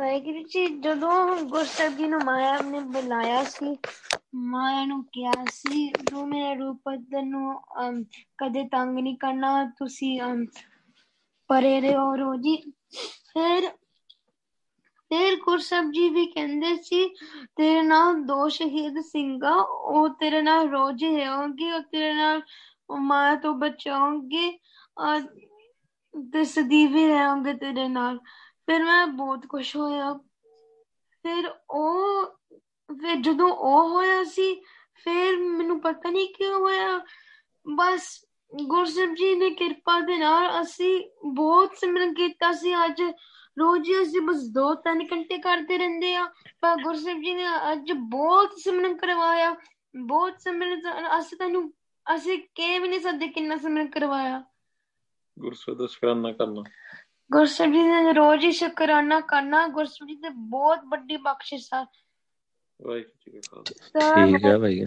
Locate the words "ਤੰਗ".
8.64-8.98